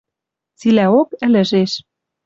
Цилӓок 0.59 1.09
ӹлӹжеш. 1.25 1.71